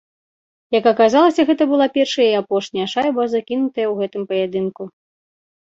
[0.77, 4.83] Як аказалася, гэта была першая і апошняя шайба, закінутая ў гэтым паядынку.